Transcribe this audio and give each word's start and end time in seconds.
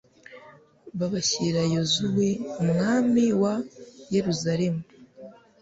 babashyira 0.99 1.61
yozuwe: 1.73 2.27
umwami 2.61 3.23
wa 3.41 3.53
yeruzalemu 4.13 4.81